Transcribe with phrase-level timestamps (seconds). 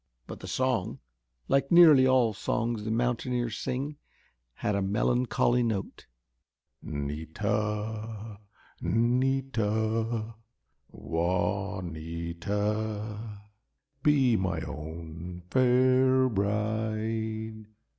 [0.25, 0.97] But the song,
[1.47, 3.97] like nearly all songs the mountaineers sing,
[4.55, 6.07] had a melancholy note.
[6.81, 8.39] "'Nita,
[8.81, 10.33] 'Nita,
[10.89, 13.41] Juanita,
[14.01, 17.67] Be my own fair bride."